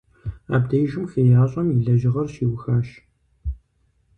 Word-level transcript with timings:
Абдежым 0.55 1.05
хеящӀэм 1.11 1.67
и 1.75 1.77
лэжьыгъэр 1.85 2.27
щиухащ. 2.33 2.87